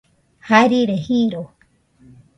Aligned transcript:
Jarire 0.47 0.95
jiro. 1.05 1.43